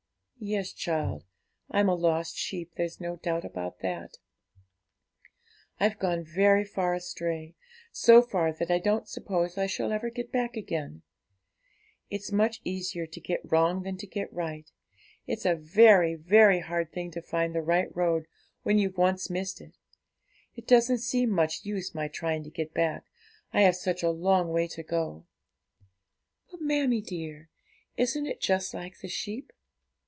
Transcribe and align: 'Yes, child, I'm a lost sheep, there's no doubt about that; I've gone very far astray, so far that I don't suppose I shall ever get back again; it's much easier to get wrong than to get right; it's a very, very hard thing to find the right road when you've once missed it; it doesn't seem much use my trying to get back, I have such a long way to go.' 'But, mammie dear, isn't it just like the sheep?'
'Yes, 0.43 0.73
child, 0.73 1.23
I'm 1.69 1.87
a 1.87 1.93
lost 1.93 2.35
sheep, 2.35 2.71
there's 2.75 2.99
no 2.99 3.17
doubt 3.17 3.45
about 3.45 3.81
that; 3.81 4.17
I've 5.79 5.99
gone 5.99 6.23
very 6.23 6.65
far 6.65 6.95
astray, 6.95 7.53
so 7.91 8.23
far 8.23 8.51
that 8.51 8.71
I 8.71 8.79
don't 8.79 9.07
suppose 9.07 9.55
I 9.59 9.67
shall 9.67 9.91
ever 9.91 10.09
get 10.09 10.31
back 10.31 10.57
again; 10.57 11.03
it's 12.09 12.31
much 12.31 12.59
easier 12.63 13.05
to 13.05 13.19
get 13.21 13.41
wrong 13.51 13.83
than 13.83 13.97
to 13.97 14.07
get 14.07 14.33
right; 14.33 14.67
it's 15.27 15.45
a 15.45 15.53
very, 15.53 16.15
very 16.15 16.61
hard 16.61 16.91
thing 16.91 17.11
to 17.11 17.21
find 17.21 17.53
the 17.53 17.61
right 17.61 17.95
road 17.95 18.25
when 18.63 18.79
you've 18.79 18.97
once 18.97 19.29
missed 19.29 19.61
it; 19.61 19.77
it 20.55 20.65
doesn't 20.65 21.01
seem 21.01 21.29
much 21.29 21.65
use 21.65 21.93
my 21.93 22.07
trying 22.07 22.41
to 22.45 22.49
get 22.49 22.73
back, 22.73 23.05
I 23.53 23.61
have 23.61 23.75
such 23.75 24.01
a 24.01 24.09
long 24.09 24.49
way 24.51 24.67
to 24.69 24.81
go.' 24.81 25.27
'But, 26.49 26.61
mammie 26.63 27.01
dear, 27.01 27.51
isn't 27.95 28.25
it 28.25 28.41
just 28.41 28.73
like 28.73 29.01
the 29.01 29.07
sheep?' 29.07 29.53